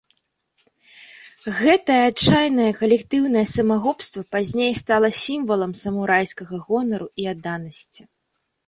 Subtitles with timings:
[1.57, 8.01] Гэтае адчайнае калектыўнае самагубства пазней стала сімвалам самурайскага гонару і адданасці.